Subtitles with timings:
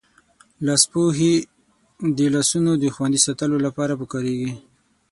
[0.65, 1.33] لاسپوښي
[2.17, 4.51] د لاسونو دخوندي ساتلو لپاره پکاریږی.